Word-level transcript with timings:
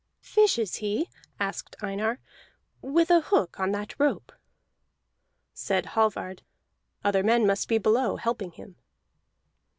"Fishes 0.23 0.77
he," 0.77 1.11
asked 1.39 1.75
Einar, 1.83 2.19
"with 2.81 3.11
a 3.11 3.21
hook 3.21 3.59
on 3.59 3.71
that 3.73 3.93
rope?" 3.99 4.31
Said 5.53 5.85
Hallvard: 5.85 6.41
"Other 7.03 7.21
men 7.21 7.45
must 7.45 7.67
be 7.67 7.77
below, 7.77 8.15
helping 8.15 8.49
him." 8.53 8.77